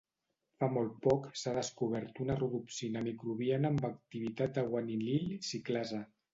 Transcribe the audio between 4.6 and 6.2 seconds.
guanilil ciclasa.